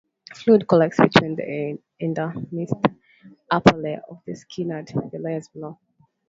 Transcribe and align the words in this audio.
Fluid 0.33 0.67
collects 0.67 0.99
between 0.99 1.35
the 1.35 1.77
epidermisthe 2.01 2.95
upper 3.51 3.77
layer 3.77 4.01
of 4.09 4.19
the 4.25 4.31
skinand 4.31 4.87
the 5.11 5.19
layers 5.19 5.47
below. 5.49 5.77